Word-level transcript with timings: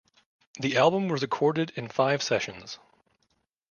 The 0.59 0.77
album 0.77 1.09
was 1.09 1.21
recorded 1.21 1.73
in 1.75 1.87
five 1.87 2.23
sessions. 2.23 2.79